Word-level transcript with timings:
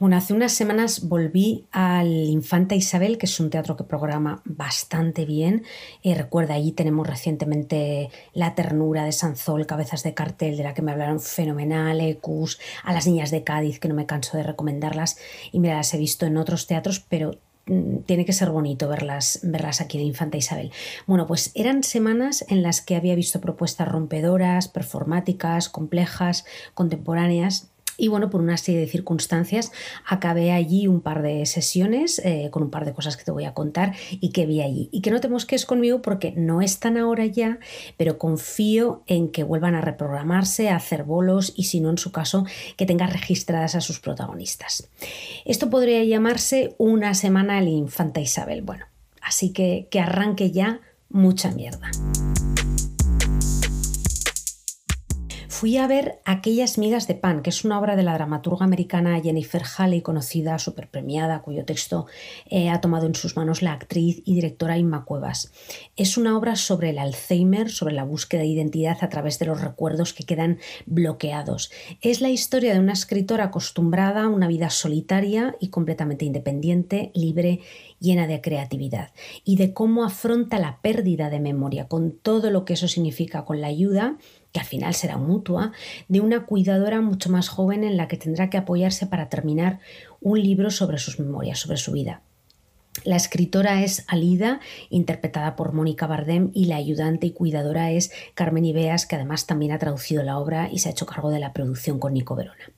Bueno, 0.00 0.16
hace 0.16 0.34
unas 0.34 0.52
semanas 0.52 1.08
volví 1.08 1.66
al 1.70 2.08
Infanta 2.08 2.74
Isabel, 2.74 3.16
que 3.16 3.26
es 3.26 3.38
un 3.38 3.48
teatro 3.48 3.76
que 3.76 3.84
programa 3.84 4.42
bastante 4.44 5.24
bien. 5.24 5.62
Eh, 6.02 6.16
recuerda, 6.16 6.54
allí 6.54 6.72
tenemos 6.72 7.06
recientemente 7.06 8.10
La 8.32 8.56
Ternura 8.56 9.04
de 9.04 9.12
Sanzol, 9.12 9.66
Cabezas 9.66 10.02
de 10.02 10.12
Cartel, 10.12 10.56
de 10.56 10.64
la 10.64 10.74
que 10.74 10.82
me 10.82 10.90
hablaron 10.90 11.20
fenomenal, 11.20 12.00
Ecus, 12.00 12.58
a 12.82 12.92
las 12.92 13.06
niñas 13.06 13.30
de 13.30 13.44
Cádiz, 13.44 13.78
que 13.78 13.88
no 13.88 13.94
me 13.94 14.06
canso 14.06 14.36
de 14.36 14.42
recomendarlas. 14.42 15.16
Y 15.52 15.60
mira, 15.60 15.76
las 15.76 15.94
he 15.94 15.98
visto 15.98 16.26
en 16.26 16.38
otros 16.38 16.66
teatros, 16.66 16.98
pero 16.98 17.38
mm, 17.66 17.98
tiene 17.98 18.24
que 18.24 18.32
ser 18.32 18.50
bonito 18.50 18.88
verlas, 18.88 19.40
verlas 19.44 19.80
aquí 19.80 19.98
en 19.98 20.06
Infanta 20.06 20.36
Isabel. 20.36 20.72
Bueno, 21.06 21.28
pues 21.28 21.52
eran 21.54 21.84
semanas 21.84 22.44
en 22.48 22.64
las 22.64 22.80
que 22.80 22.96
había 22.96 23.14
visto 23.14 23.40
propuestas 23.40 23.86
rompedoras, 23.86 24.66
performáticas, 24.66 25.68
complejas, 25.68 26.44
contemporáneas 26.74 27.70
y 27.96 28.08
bueno, 28.08 28.30
por 28.30 28.40
una 28.40 28.56
serie 28.56 28.80
de 28.80 28.86
circunstancias 28.86 29.72
acabé 30.06 30.52
allí 30.52 30.86
un 30.86 31.00
par 31.00 31.22
de 31.22 31.46
sesiones 31.46 32.20
eh, 32.24 32.48
con 32.50 32.62
un 32.62 32.70
par 32.70 32.84
de 32.84 32.92
cosas 32.92 33.16
que 33.16 33.24
te 33.24 33.30
voy 33.30 33.44
a 33.44 33.54
contar 33.54 33.94
y 34.10 34.30
que 34.30 34.46
vi 34.46 34.60
allí. 34.62 34.88
Y 34.92 35.00
que 35.00 35.10
no 35.10 35.20
te 35.20 35.28
mosques 35.28 35.66
conmigo 35.66 36.02
porque 36.02 36.32
no 36.36 36.62
están 36.62 36.96
ahora 36.96 37.26
ya, 37.26 37.58
pero 37.96 38.18
confío 38.18 39.02
en 39.06 39.28
que 39.28 39.44
vuelvan 39.44 39.74
a 39.74 39.80
reprogramarse, 39.80 40.68
a 40.68 40.76
hacer 40.76 41.04
bolos 41.04 41.52
y 41.56 41.64
si 41.64 41.80
no, 41.80 41.90
en 41.90 41.98
su 41.98 42.12
caso, 42.12 42.44
que 42.76 42.86
tengas 42.86 43.12
registradas 43.12 43.74
a 43.74 43.80
sus 43.80 44.00
protagonistas. 44.00 44.88
Esto 45.44 45.70
podría 45.70 46.02
llamarse 46.04 46.74
una 46.78 47.14
semana 47.14 47.58
al 47.58 47.68
Infanta 47.68 48.20
Isabel. 48.20 48.62
Bueno, 48.62 48.86
así 49.20 49.52
que 49.52 49.88
que 49.90 50.00
arranque 50.00 50.50
ya 50.50 50.80
mucha 51.08 51.50
mierda. 51.50 51.90
Fui 55.54 55.76
a 55.76 55.86
ver 55.86 56.18
Aquellas 56.24 56.78
migas 56.78 57.06
de 57.06 57.14
pan, 57.14 57.40
que 57.40 57.50
es 57.50 57.64
una 57.64 57.78
obra 57.78 57.94
de 57.94 58.02
la 58.02 58.14
dramaturga 58.14 58.64
americana 58.64 59.20
Jennifer 59.20 59.62
Halley, 59.76 60.02
conocida, 60.02 60.58
super 60.58 60.88
premiada, 60.88 61.42
cuyo 61.42 61.64
texto 61.64 62.06
eh, 62.50 62.70
ha 62.70 62.80
tomado 62.80 63.06
en 63.06 63.14
sus 63.14 63.36
manos 63.36 63.62
la 63.62 63.72
actriz 63.72 64.20
y 64.24 64.34
directora 64.34 64.78
Inma 64.78 65.04
Cuevas. 65.04 65.52
Es 65.96 66.16
una 66.16 66.36
obra 66.36 66.56
sobre 66.56 66.90
el 66.90 66.98
Alzheimer, 66.98 67.70
sobre 67.70 67.94
la 67.94 68.02
búsqueda 68.02 68.40
de 68.40 68.48
identidad 68.48 68.98
a 69.00 69.08
través 69.08 69.38
de 69.38 69.46
los 69.46 69.60
recuerdos 69.60 70.12
que 70.12 70.24
quedan 70.24 70.58
bloqueados. 70.86 71.70
Es 72.00 72.20
la 72.20 72.30
historia 72.30 72.74
de 72.74 72.80
una 72.80 72.94
escritora 72.94 73.44
acostumbrada 73.44 74.24
a 74.24 74.28
una 74.28 74.48
vida 74.48 74.70
solitaria 74.70 75.56
y 75.60 75.68
completamente 75.68 76.24
independiente, 76.24 77.12
libre 77.14 77.60
llena 78.00 78.26
de 78.26 78.40
creatividad 78.40 79.10
y 79.44 79.56
de 79.56 79.72
cómo 79.72 80.04
afronta 80.04 80.58
la 80.58 80.78
pérdida 80.82 81.30
de 81.30 81.40
memoria 81.40 81.88
con 81.88 82.12
todo 82.12 82.50
lo 82.50 82.64
que 82.64 82.74
eso 82.74 82.88
significa 82.88 83.44
con 83.44 83.60
la 83.60 83.68
ayuda 83.68 84.16
que 84.54 84.60
al 84.60 84.66
final 84.66 84.94
será 84.94 85.18
mutua, 85.18 85.72
de 86.06 86.20
una 86.20 86.46
cuidadora 86.46 87.00
mucho 87.00 87.28
más 87.28 87.48
joven 87.48 87.82
en 87.82 87.96
la 87.96 88.06
que 88.06 88.16
tendrá 88.16 88.50
que 88.50 88.56
apoyarse 88.56 89.08
para 89.08 89.28
terminar 89.28 89.80
un 90.20 90.40
libro 90.40 90.70
sobre 90.70 90.98
sus 90.98 91.18
memorias, 91.18 91.58
sobre 91.58 91.76
su 91.76 91.90
vida. 91.90 92.22
La 93.02 93.16
escritora 93.16 93.82
es 93.82 94.04
Alida, 94.06 94.60
interpretada 94.90 95.56
por 95.56 95.72
Mónica 95.72 96.06
Bardem, 96.06 96.52
y 96.54 96.66
la 96.66 96.76
ayudante 96.76 97.26
y 97.26 97.32
cuidadora 97.32 97.90
es 97.90 98.12
Carmen 98.34 98.64
Ibeas, 98.64 99.06
que 99.06 99.16
además 99.16 99.46
también 99.46 99.72
ha 99.72 99.80
traducido 99.80 100.22
la 100.22 100.38
obra 100.38 100.68
y 100.70 100.78
se 100.78 100.88
ha 100.88 100.92
hecho 100.92 101.04
cargo 101.04 101.30
de 101.30 101.40
la 101.40 101.52
producción 101.52 101.98
con 101.98 102.14
Nico 102.14 102.36
Verona. 102.36 102.70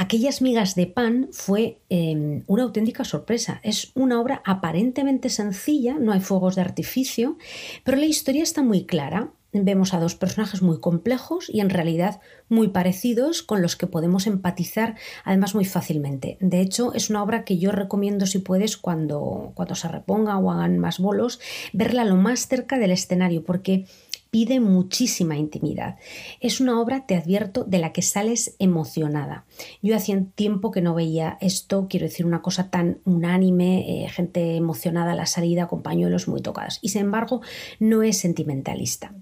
Aquellas 0.00 0.42
migas 0.42 0.76
de 0.76 0.86
pan 0.86 1.28
fue 1.32 1.80
em, 1.88 2.44
una 2.46 2.62
auténtica 2.62 3.02
sorpresa. 3.02 3.60
Es 3.64 3.90
una 3.96 4.20
obra 4.20 4.42
aparentemente 4.44 5.28
sencilla, 5.28 5.98
no 5.98 6.12
hay 6.12 6.20
fuegos 6.20 6.54
de 6.54 6.62
artificio, 6.62 7.36
pero 7.82 7.96
la 7.96 8.06
historia 8.06 8.44
está 8.44 8.62
muy 8.62 8.84
clara 8.84 9.32
vemos 9.52 9.94
a 9.94 10.00
dos 10.00 10.14
personajes 10.14 10.62
muy 10.62 10.78
complejos 10.78 11.48
y 11.48 11.60
en 11.60 11.70
realidad 11.70 12.20
muy 12.48 12.68
parecidos 12.68 13.42
con 13.42 13.62
los 13.62 13.76
que 13.76 13.86
podemos 13.86 14.26
empatizar 14.26 14.96
además 15.24 15.54
muy 15.54 15.64
fácilmente. 15.64 16.36
De 16.40 16.60
hecho, 16.60 16.92
es 16.92 17.10
una 17.10 17.22
obra 17.22 17.44
que 17.44 17.58
yo 17.58 17.72
recomiendo 17.72 18.26
si 18.26 18.38
puedes 18.38 18.76
cuando, 18.76 19.52
cuando 19.54 19.74
se 19.74 19.88
reponga 19.88 20.38
o 20.38 20.50
hagan 20.50 20.78
más 20.78 20.98
bolos, 20.98 21.40
verla 21.72 22.04
lo 22.04 22.16
más 22.16 22.46
cerca 22.46 22.78
del 22.78 22.90
escenario 22.90 23.42
porque 23.42 23.86
pide 24.30 24.60
muchísima 24.60 25.36
intimidad. 25.36 25.96
Es 26.40 26.60
una 26.60 26.80
obra, 26.80 27.06
te 27.06 27.16
advierto, 27.16 27.64
de 27.64 27.78
la 27.78 27.92
que 27.92 28.02
sales 28.02 28.54
emocionada. 28.58 29.44
Yo 29.82 29.96
hacía 29.96 30.22
tiempo 30.34 30.70
que 30.70 30.82
no 30.82 30.94
veía 30.94 31.38
esto, 31.40 31.86
quiero 31.88 32.06
decir, 32.06 32.26
una 32.26 32.42
cosa 32.42 32.70
tan 32.70 32.98
unánime, 33.04 34.04
eh, 34.04 34.08
gente 34.08 34.56
emocionada 34.56 35.12
a 35.12 35.16
la 35.16 35.26
salida 35.26 35.66
con 35.66 35.82
pañuelos 35.82 36.28
muy 36.28 36.40
tocados. 36.40 36.78
Y 36.82 36.90
sin 36.90 37.02
embargo, 37.02 37.40
no 37.78 38.02
es 38.02 38.18
sentimentalista. 38.18 39.14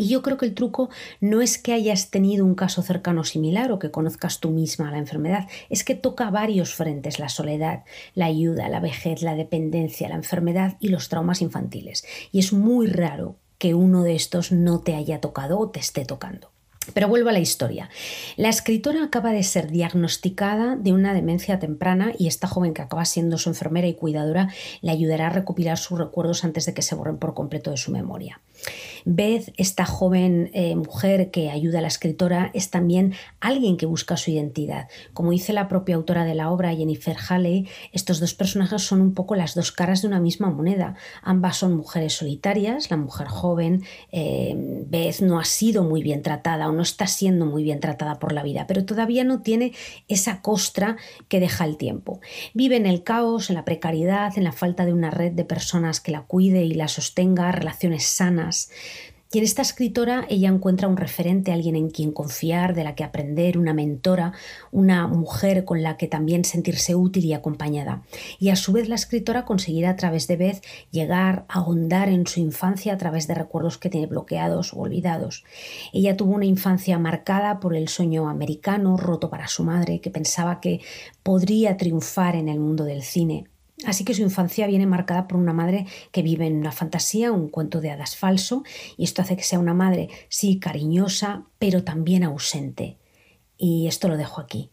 Y 0.00 0.08
yo 0.10 0.22
creo 0.22 0.36
que 0.36 0.46
el 0.46 0.54
truco 0.54 0.90
no 1.20 1.40
es 1.40 1.58
que 1.58 1.72
hayas 1.72 2.10
tenido 2.10 2.44
un 2.44 2.54
caso 2.54 2.82
cercano 2.82 3.24
similar 3.24 3.72
o 3.72 3.80
que 3.80 3.90
conozcas 3.90 4.38
tú 4.38 4.50
misma 4.50 4.92
la 4.92 4.98
enfermedad, 4.98 5.48
es 5.70 5.82
que 5.82 5.96
toca 5.96 6.30
varios 6.30 6.72
frentes, 6.72 7.18
la 7.18 7.28
soledad, 7.28 7.82
la 8.14 8.26
ayuda, 8.26 8.68
la 8.68 8.78
vejez, 8.78 9.22
la 9.22 9.34
dependencia, 9.34 10.08
la 10.08 10.14
enfermedad 10.14 10.76
y 10.78 10.88
los 10.88 11.08
traumas 11.08 11.42
infantiles. 11.42 12.04
Y 12.30 12.38
es 12.38 12.52
muy 12.52 12.86
raro 12.86 13.38
que 13.58 13.74
uno 13.74 14.02
de 14.04 14.14
estos 14.14 14.52
no 14.52 14.80
te 14.80 14.94
haya 14.94 15.20
tocado 15.20 15.58
o 15.58 15.70
te 15.70 15.80
esté 15.80 16.04
tocando. 16.04 16.50
Pero 16.94 17.08
vuelvo 17.08 17.28
a 17.28 17.32
la 17.32 17.38
historia. 17.38 17.88
La 18.36 18.48
escritora 18.48 19.04
acaba 19.04 19.32
de 19.32 19.42
ser 19.42 19.70
diagnosticada 19.70 20.76
de 20.76 20.92
una 20.92 21.14
demencia 21.14 21.58
temprana 21.58 22.12
y 22.18 22.26
esta 22.26 22.46
joven 22.46 22.74
que 22.74 22.82
acaba 22.82 23.04
siendo 23.04 23.38
su 23.38 23.48
enfermera 23.48 23.86
y 23.86 23.94
cuidadora 23.94 24.48
le 24.80 24.90
ayudará 24.90 25.28
a 25.28 25.30
recopilar 25.30 25.78
sus 25.78 25.98
recuerdos 25.98 26.44
antes 26.44 26.66
de 26.66 26.74
que 26.74 26.82
se 26.82 26.94
borren 26.94 27.18
por 27.18 27.34
completo 27.34 27.70
de 27.70 27.76
su 27.76 27.92
memoria. 27.92 28.40
Beth, 29.04 29.52
esta 29.56 29.84
joven 29.84 30.50
eh, 30.52 30.74
mujer 30.74 31.30
que 31.30 31.50
ayuda 31.50 31.78
a 31.78 31.82
la 31.82 31.88
escritora, 31.88 32.50
es 32.54 32.70
también 32.70 33.14
alguien 33.40 33.76
que 33.76 33.86
busca 33.86 34.16
su 34.16 34.30
identidad. 34.30 34.88
Como 35.12 35.30
dice 35.30 35.52
la 35.52 35.68
propia 35.68 35.96
autora 35.96 36.24
de 36.24 36.34
la 36.34 36.50
obra, 36.50 36.74
Jennifer 36.74 37.16
Halley, 37.28 37.68
estos 37.92 38.20
dos 38.20 38.34
personajes 38.34 38.82
son 38.82 39.00
un 39.00 39.14
poco 39.14 39.36
las 39.36 39.54
dos 39.54 39.72
caras 39.72 40.02
de 40.02 40.08
una 40.08 40.20
misma 40.20 40.50
moneda. 40.50 40.96
Ambas 41.22 41.56
son 41.56 41.76
mujeres 41.76 42.14
solitarias, 42.14 42.90
la 42.90 42.96
mujer 42.96 43.28
joven, 43.28 43.82
eh, 44.12 44.54
Beth 44.86 45.20
no 45.20 45.38
ha 45.38 45.44
sido 45.44 45.84
muy 45.84 46.02
bien 46.02 46.22
tratada 46.22 46.68
no 46.78 46.82
está 46.84 47.08
siendo 47.08 47.44
muy 47.44 47.64
bien 47.64 47.80
tratada 47.80 48.20
por 48.20 48.32
la 48.32 48.44
vida, 48.44 48.68
pero 48.68 48.84
todavía 48.84 49.24
no 49.24 49.42
tiene 49.42 49.72
esa 50.06 50.42
costra 50.42 50.96
que 51.26 51.40
deja 51.40 51.64
el 51.64 51.76
tiempo. 51.76 52.20
Vive 52.54 52.76
en 52.76 52.86
el 52.86 53.02
caos, 53.02 53.50
en 53.50 53.56
la 53.56 53.64
precariedad, 53.64 54.32
en 54.38 54.44
la 54.44 54.52
falta 54.52 54.86
de 54.86 54.92
una 54.92 55.10
red 55.10 55.32
de 55.32 55.44
personas 55.44 56.00
que 56.00 56.12
la 56.12 56.22
cuide 56.22 56.62
y 56.62 56.74
la 56.74 56.86
sostenga, 56.86 57.50
relaciones 57.50 58.04
sanas 58.04 58.70
y 59.30 59.38
en 59.38 59.44
esta 59.44 59.60
escritora 59.60 60.24
ella 60.30 60.48
encuentra 60.48 60.88
un 60.88 60.96
referente, 60.96 61.52
alguien 61.52 61.76
en 61.76 61.90
quien 61.90 62.12
confiar, 62.12 62.74
de 62.74 62.82
la 62.82 62.94
que 62.94 63.04
aprender, 63.04 63.58
una 63.58 63.74
mentora, 63.74 64.32
una 64.72 65.06
mujer 65.06 65.66
con 65.66 65.82
la 65.82 65.98
que 65.98 66.08
también 66.08 66.46
sentirse 66.46 66.94
útil 66.94 67.26
y 67.26 67.34
acompañada. 67.34 68.02
Y 68.38 68.48
a 68.48 68.56
su 68.56 68.72
vez 68.72 68.88
la 68.88 68.94
escritora 68.94 69.44
conseguirá 69.44 69.90
a 69.90 69.96
través 69.96 70.28
de 70.28 70.36
Beth 70.36 70.64
llegar 70.90 71.44
a 71.48 71.58
ahondar 71.58 72.08
en 72.08 72.26
su 72.26 72.40
infancia 72.40 72.94
a 72.94 72.98
través 72.98 73.26
de 73.26 73.34
recuerdos 73.34 73.76
que 73.76 73.90
tiene 73.90 74.06
bloqueados 74.06 74.72
o 74.72 74.78
olvidados. 74.78 75.44
Ella 75.92 76.16
tuvo 76.16 76.34
una 76.34 76.46
infancia 76.46 76.98
marcada 76.98 77.60
por 77.60 77.76
el 77.76 77.88
sueño 77.88 78.30
americano, 78.30 78.96
roto 78.96 79.28
para 79.28 79.48
su 79.48 79.62
madre, 79.62 80.00
que 80.00 80.10
pensaba 80.10 80.60
que 80.60 80.80
podría 81.22 81.76
triunfar 81.76 82.34
en 82.34 82.48
el 82.48 82.60
mundo 82.60 82.84
del 82.84 83.02
cine 83.02 83.44
Así 83.86 84.04
que 84.04 84.14
su 84.14 84.22
infancia 84.22 84.66
viene 84.66 84.86
marcada 84.86 85.28
por 85.28 85.38
una 85.38 85.52
madre 85.52 85.86
que 86.10 86.22
vive 86.22 86.46
en 86.46 86.56
una 86.56 86.72
fantasía, 86.72 87.32
un 87.32 87.48
cuento 87.48 87.80
de 87.80 87.90
hadas 87.90 88.16
falso, 88.16 88.64
y 88.96 89.04
esto 89.04 89.22
hace 89.22 89.36
que 89.36 89.44
sea 89.44 89.58
una 89.58 89.74
madre, 89.74 90.08
sí, 90.28 90.58
cariñosa, 90.58 91.44
pero 91.58 91.84
también 91.84 92.24
ausente. 92.24 92.98
Y 93.56 93.86
esto 93.86 94.08
lo 94.08 94.16
dejo 94.16 94.40
aquí. 94.40 94.70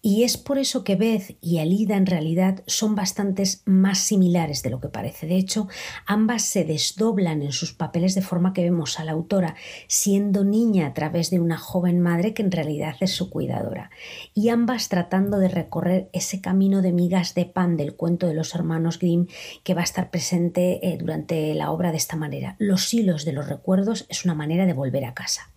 Y 0.00 0.22
es 0.22 0.36
por 0.36 0.58
eso 0.58 0.84
que 0.84 0.94
Beth 0.94 1.36
y 1.40 1.58
Alida 1.58 1.96
en 1.96 2.06
realidad 2.06 2.62
son 2.68 2.94
bastantes 2.94 3.62
más 3.64 3.98
similares 3.98 4.62
de 4.62 4.70
lo 4.70 4.80
que 4.80 4.88
parece. 4.88 5.26
De 5.26 5.36
hecho, 5.36 5.66
ambas 6.06 6.42
se 6.42 6.64
desdoblan 6.64 7.42
en 7.42 7.50
sus 7.50 7.72
papeles 7.72 8.14
de 8.14 8.22
forma 8.22 8.52
que 8.52 8.62
vemos 8.62 9.00
a 9.00 9.04
la 9.04 9.12
autora 9.12 9.56
siendo 9.88 10.44
niña 10.44 10.86
a 10.86 10.94
través 10.94 11.30
de 11.30 11.40
una 11.40 11.58
joven 11.58 12.00
madre 12.00 12.32
que 12.32 12.42
en 12.42 12.52
realidad 12.52 12.94
es 13.00 13.10
su 13.10 13.28
cuidadora. 13.28 13.90
Y 14.34 14.50
ambas 14.50 14.88
tratando 14.88 15.38
de 15.38 15.48
recorrer 15.48 16.08
ese 16.12 16.40
camino 16.40 16.80
de 16.80 16.92
migas 16.92 17.34
de 17.34 17.46
pan 17.46 17.76
del 17.76 17.96
cuento 17.96 18.28
de 18.28 18.34
los 18.34 18.54
hermanos 18.54 19.00
Grimm 19.00 19.26
que 19.64 19.74
va 19.74 19.80
a 19.80 19.84
estar 19.84 20.10
presente 20.10 20.86
eh, 20.88 20.96
durante 20.96 21.52
la 21.54 21.72
obra 21.72 21.90
de 21.90 21.96
esta 21.96 22.14
manera. 22.14 22.54
Los 22.60 22.94
hilos 22.94 23.24
de 23.24 23.32
los 23.32 23.48
recuerdos 23.48 24.06
es 24.08 24.24
una 24.24 24.34
manera 24.34 24.64
de 24.64 24.74
volver 24.74 25.04
a 25.04 25.14
casa. 25.14 25.50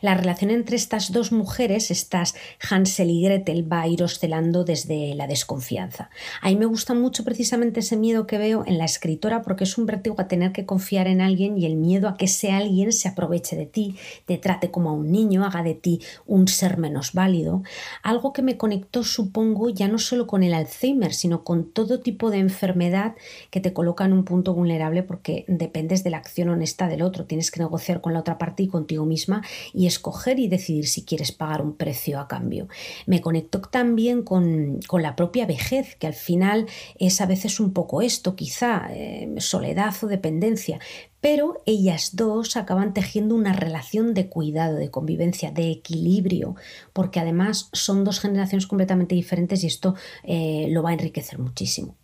La 0.00 0.14
relación 0.14 0.50
entre 0.50 0.76
estas 0.76 1.12
dos 1.12 1.32
mujeres, 1.32 1.90
estas 1.90 2.34
Hansel 2.70 3.10
y 3.10 3.22
Gretel, 3.22 3.70
va 3.70 3.82
a 3.82 3.88
ir 3.88 4.02
oscilando 4.02 4.64
desde 4.64 5.14
la 5.14 5.26
desconfianza. 5.26 6.10
A 6.40 6.48
mí 6.48 6.56
me 6.56 6.66
gusta 6.66 6.94
mucho 6.94 7.24
precisamente 7.24 7.80
ese 7.80 7.96
miedo 7.96 8.26
que 8.26 8.38
veo 8.38 8.64
en 8.66 8.78
la 8.78 8.84
escritora 8.84 9.42
porque 9.42 9.64
es 9.64 9.76
un 9.78 9.86
vértigo 9.86 10.16
a 10.18 10.28
tener 10.28 10.52
que 10.52 10.66
confiar 10.66 11.08
en 11.08 11.20
alguien 11.20 11.58
y 11.58 11.66
el 11.66 11.76
miedo 11.76 12.08
a 12.08 12.16
que 12.16 12.26
ese 12.26 12.52
alguien 12.52 12.92
se 12.92 13.08
aproveche 13.08 13.56
de 13.56 13.66
ti, 13.66 13.96
te 14.26 14.38
trate 14.38 14.70
como 14.70 14.90
a 14.90 14.92
un 14.92 15.10
niño, 15.10 15.44
haga 15.44 15.62
de 15.62 15.74
ti 15.74 16.00
un 16.26 16.48
ser 16.48 16.78
menos 16.78 17.12
válido. 17.12 17.62
Algo 18.02 18.32
que 18.32 18.42
me 18.42 18.56
conectó, 18.56 19.02
supongo, 19.02 19.70
ya 19.70 19.88
no 19.88 19.98
solo 19.98 20.26
con 20.26 20.42
el 20.42 20.54
Alzheimer, 20.54 21.12
sino 21.12 21.44
con 21.44 21.70
todo 21.70 22.00
tipo 22.00 22.30
de 22.30 22.38
enfermedad 22.38 23.14
que 23.50 23.60
te 23.60 23.72
coloca 23.72 24.04
en 24.04 24.12
un 24.12 24.24
punto 24.24 24.54
vulnerable 24.54 25.02
porque 25.02 25.44
dependes 25.48 26.04
de 26.04 26.10
la 26.10 26.18
acción 26.18 26.48
honesta 26.48 26.88
del 26.88 27.02
otro, 27.02 27.24
tienes 27.24 27.50
que 27.50 27.60
negociar 27.60 28.00
con 28.00 28.12
la 28.12 28.20
otra 28.20 28.38
parte 28.38 28.62
y 28.62 28.68
contigo 28.68 29.04
misma 29.04 29.42
y 29.72 29.86
escoger 29.86 30.38
y 30.38 30.48
decidir 30.48 30.86
si 30.86 31.04
quieres 31.04 31.32
pagar 31.32 31.62
un 31.62 31.76
precio 31.76 32.20
a 32.20 32.28
cambio. 32.28 32.68
Me 33.06 33.20
conecto 33.20 33.60
también 33.60 34.22
con, 34.22 34.80
la 34.92 35.16
propia 35.16 35.46
vejez, 35.46 35.96
que 35.96 36.06
al 36.06 36.14
final 36.14 36.66
es 36.98 37.20
a 37.20 37.26
veces 37.26 37.60
un 37.60 37.72
poco 37.72 38.02
esto, 38.02 38.36
quizá 38.36 38.88
eh, 38.90 39.34
soledad 39.38 39.94
o 40.02 40.06
dependencia, 40.06 40.80
pero 41.20 41.62
ellas 41.66 42.14
dos 42.14 42.56
acaban 42.56 42.94
tejiendo 42.94 43.34
una 43.34 43.52
relación 43.52 44.14
de 44.14 44.28
cuidado, 44.28 44.76
de 44.76 44.90
convivencia, 44.90 45.50
de 45.50 45.70
equilibrio, 45.70 46.54
porque 46.92 47.20
además 47.20 47.68
son 47.72 48.04
dos 48.04 48.20
generaciones 48.20 48.66
completamente 48.66 49.14
diferentes 49.14 49.64
y 49.64 49.66
esto 49.66 49.94
eh, 50.22 50.68
lo 50.70 50.82
va 50.82 50.90
a 50.90 50.92
enriquecer 50.92 51.38
muchísimo. 51.38 51.96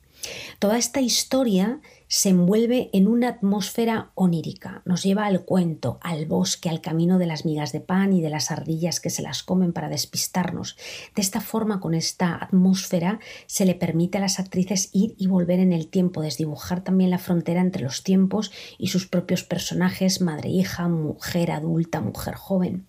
Toda 0.58 0.78
esta 0.78 1.00
historia 1.00 1.80
se 2.08 2.28
envuelve 2.28 2.90
en 2.92 3.08
una 3.08 3.28
atmósfera 3.28 4.10
onírica, 4.14 4.82
nos 4.84 5.02
lleva 5.02 5.24
al 5.24 5.46
cuento, 5.46 5.98
al 6.02 6.26
bosque, 6.26 6.69
al 6.69 6.82
camino 6.82 7.16
de 7.16 7.24
las 7.24 7.46
migas 7.46 7.72
de 7.72 7.80
pan 7.80 8.12
y 8.12 8.20
de 8.20 8.28
las 8.28 8.50
ardillas 8.50 9.00
que 9.00 9.08
se 9.08 9.22
las 9.22 9.42
comen 9.42 9.72
para 9.72 9.88
despistarnos. 9.88 10.76
De 11.16 11.22
esta 11.22 11.40
forma, 11.40 11.80
con 11.80 11.94
esta 11.94 12.34
atmósfera, 12.34 13.19
se 13.46 13.64
le 13.64 13.74
permite 13.74 14.19
a 14.19 14.20
las 14.20 14.38
actrices 14.38 14.90
ir 14.92 15.14
y 15.16 15.26
volver 15.26 15.58
en 15.58 15.72
el 15.72 15.88
tiempo, 15.88 16.20
desdibujar 16.20 16.84
también 16.84 17.08
la 17.08 17.19
frontera 17.19 17.62
entre 17.62 17.82
los 17.82 18.02
tiempos 18.02 18.52
y 18.76 18.88
sus 18.88 19.06
propios 19.06 19.42
personajes, 19.42 20.20
madre 20.20 20.50
hija, 20.50 20.88
mujer 20.88 21.50
adulta, 21.50 22.02
mujer 22.02 22.34
joven. 22.34 22.88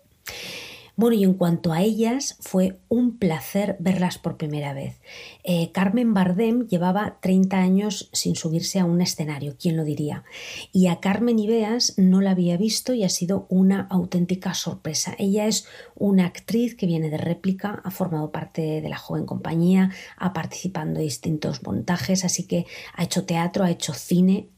Bueno, 0.96 1.16
y 1.16 1.24
en 1.24 1.34
cuanto 1.34 1.74
a 1.74 1.82
ellas, 1.82 2.38
fue 2.40 2.78
un 2.88 3.18
placer 3.18 3.78
verlas 3.80 4.20
por 4.20 4.38
primera 4.38 4.74
vez. 4.74 5.02
Eh, 5.44 5.72
Carmen 5.72 6.14
Bardem 6.14 6.68
llevaba 6.68 7.18
30 7.20 7.58
años 7.58 8.10
sin 8.14 8.36
subirse 8.36 8.80
a 8.80 8.86
un 8.86 9.02
escenario, 9.02 9.56
¿quién 9.60 9.76
lo 9.76 9.86
diría? 9.86 10.24
Y 10.72 10.88
a 10.88 11.00
Carmen 11.00 11.40
Ibeas 11.40 11.96
no 11.98 12.22
la 12.22 12.32
había 12.32 12.58
visto 12.58 12.94
y 12.94 13.04
ha 13.04 13.10
sido 13.10 13.48
una 13.50 13.88
auténtica 13.90 14.54
sorpresa. 14.54 15.16
Ella 15.18 15.48
es 15.48 15.66
una 15.96 16.28
actriz 16.28 16.76
que 16.76 16.86
viene 16.86 17.10
de 17.10 17.18
réplica, 17.18 17.82
ha 17.84 17.90
formado 17.90 18.32
parte 18.32 18.80
de 18.80 18.90
la 18.90 18.98
joven 18.98 19.26
compañía, 19.26 19.90
ha 20.18 20.32
participado 20.32 20.90
en 20.90 20.94
distintos 20.94 21.64
montajes, 21.64 22.24
así 22.24 22.46
que 22.46 22.68
ha 22.94 23.04
hecho 23.04 23.26
teatro, 23.26 23.64
ha 23.64 23.72
hecho 23.72 23.94
cine, 23.94 24.50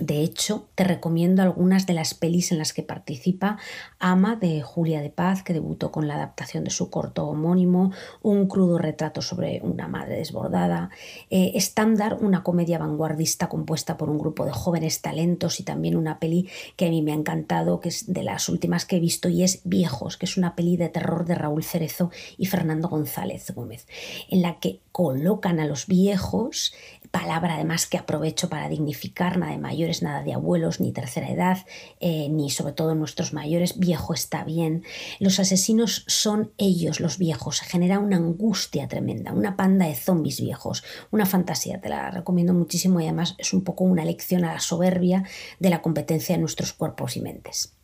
de 0.00 0.22
hecho, 0.22 0.68
te 0.74 0.84
recomiendo 0.84 1.42
algunas 1.42 1.86
de 1.86 1.92
las 1.92 2.14
pelis 2.14 2.52
en 2.52 2.58
las 2.58 2.72
que 2.72 2.82
participa. 2.82 3.58
Ama 3.98 4.34
de 4.34 4.62
Julia 4.62 5.02
de 5.02 5.10
Paz, 5.10 5.42
que 5.42 5.52
debutó 5.52 5.92
con 5.92 6.08
la 6.08 6.14
adaptación 6.14 6.64
de 6.64 6.70
su 6.70 6.88
corto 6.88 7.26
homónimo, 7.26 7.92
un 8.22 8.48
crudo 8.48 8.78
retrato 8.78 9.20
sobre 9.20 9.60
una 9.62 9.88
madre 9.88 10.16
desbordada. 10.16 10.88
Eh, 11.28 11.52
Estándar, 11.54 12.16
una 12.20 12.42
comedia 12.42 12.78
vanguardista 12.78 13.50
compuesta 13.50 13.98
por 13.98 14.08
un 14.08 14.18
grupo 14.18 14.46
de 14.46 14.52
jóvenes 14.52 15.02
talentos 15.02 15.60
y 15.60 15.64
también 15.64 15.96
una 15.96 16.18
peli 16.18 16.48
que 16.76 16.86
a 16.86 16.88
mí 16.88 17.02
me 17.02 17.12
ha 17.12 17.16
encantado, 17.16 17.80
que 17.80 17.90
es 17.90 18.10
de 18.10 18.22
las 18.22 18.48
últimas 18.48 18.86
que 18.86 18.96
he 18.96 19.00
visto 19.00 19.28
y 19.28 19.42
es 19.42 19.60
Viejos, 19.64 20.16
que 20.16 20.24
es 20.24 20.38
una 20.38 20.56
peli 20.56 20.78
de 20.78 20.88
terror 20.88 21.26
de 21.26 21.34
Raúl 21.34 21.62
Cerezo 21.62 22.10
y 22.38 22.46
Fernando 22.46 22.88
González 22.88 23.52
Gómez, 23.54 23.86
en 24.30 24.40
la 24.40 24.58
que 24.60 24.80
colocan 24.92 25.60
a 25.60 25.66
los 25.66 25.86
viejos 25.86 26.72
palabra 27.10 27.54
además 27.54 27.86
que 27.86 27.98
aprovecho 27.98 28.48
para 28.48 28.68
dignificar, 28.68 29.38
nada 29.38 29.52
de 29.52 29.58
mayores, 29.58 30.02
nada 30.02 30.22
de 30.22 30.32
abuelos, 30.32 30.80
ni 30.80 30.92
tercera 30.92 31.28
edad, 31.30 31.58
eh, 32.00 32.28
ni 32.28 32.50
sobre 32.50 32.72
todo 32.72 32.94
nuestros 32.94 33.32
mayores, 33.32 33.78
viejo 33.78 34.14
está 34.14 34.44
bien. 34.44 34.84
Los 35.18 35.40
asesinos 35.40 36.04
son 36.06 36.52
ellos, 36.58 37.00
los 37.00 37.18
viejos, 37.18 37.58
se 37.58 37.64
genera 37.64 37.98
una 37.98 38.16
angustia 38.16 38.88
tremenda, 38.88 39.32
una 39.32 39.56
panda 39.56 39.86
de 39.86 39.94
zombies 39.94 40.40
viejos, 40.40 40.84
una 41.10 41.26
fantasía, 41.26 41.80
te 41.80 41.88
la 41.88 42.10
recomiendo 42.10 42.54
muchísimo 42.54 43.00
y 43.00 43.04
además 43.04 43.34
es 43.38 43.52
un 43.52 43.64
poco 43.64 43.84
una 43.84 44.04
lección 44.04 44.44
a 44.44 44.52
la 44.52 44.60
soberbia 44.60 45.24
de 45.58 45.70
la 45.70 45.82
competencia 45.82 46.34
de 46.34 46.40
nuestros 46.40 46.72
cuerpos 46.72 47.16
y 47.16 47.20
mentes. 47.20 47.79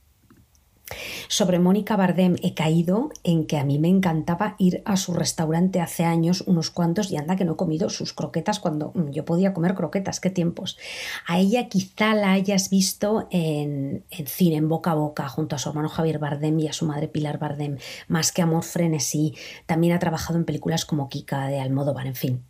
Sobre 1.28 1.58
Mónica 1.58 1.96
Bardem 1.96 2.36
he 2.42 2.54
caído 2.54 3.10
en 3.24 3.46
que 3.46 3.58
a 3.58 3.64
mí 3.64 3.78
me 3.78 3.88
encantaba 3.88 4.54
ir 4.58 4.82
a 4.84 4.96
su 4.96 5.12
restaurante 5.14 5.80
hace 5.80 6.04
años, 6.04 6.44
unos 6.46 6.70
cuantos, 6.70 7.10
y 7.10 7.16
anda 7.16 7.34
que 7.34 7.44
no 7.44 7.54
he 7.54 7.56
comido 7.56 7.90
sus 7.90 8.12
croquetas 8.12 8.60
cuando 8.60 8.92
mm, 8.94 9.10
yo 9.10 9.24
podía 9.24 9.52
comer 9.52 9.74
croquetas, 9.74 10.20
qué 10.20 10.30
tiempos. 10.30 10.78
A 11.26 11.40
ella 11.40 11.68
quizá 11.68 12.14
la 12.14 12.32
hayas 12.32 12.70
visto 12.70 13.26
en, 13.30 14.04
en 14.10 14.26
cine, 14.26 14.56
en 14.56 14.68
boca 14.68 14.92
a 14.92 14.94
boca, 14.94 15.28
junto 15.28 15.56
a 15.56 15.58
su 15.58 15.68
hermano 15.68 15.88
Javier 15.88 16.20
Bardem 16.20 16.58
y 16.60 16.68
a 16.68 16.72
su 16.72 16.86
madre 16.86 17.08
Pilar 17.08 17.38
Bardem, 17.38 17.78
más 18.06 18.30
que 18.30 18.42
Amor 18.42 18.62
Frenesí. 18.62 19.34
También 19.66 19.92
ha 19.92 19.98
trabajado 19.98 20.38
en 20.38 20.44
películas 20.44 20.84
como 20.84 21.08
Kika 21.08 21.48
de 21.48 21.60
Almodóvar, 21.60 22.06
en 22.06 22.14
fin 22.14 22.44